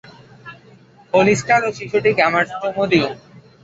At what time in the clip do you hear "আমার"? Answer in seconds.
2.29-2.43